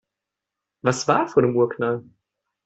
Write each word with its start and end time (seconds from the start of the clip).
Was 0.81 1.07
war 1.07 1.27
vor 1.27 1.43
dem 1.43 1.55
Urknall? 1.55 2.03